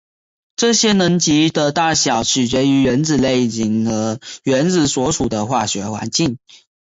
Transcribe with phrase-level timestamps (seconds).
[0.55, 6.39] 这些能级的大小取决于原子类型和原子所处的化学环境。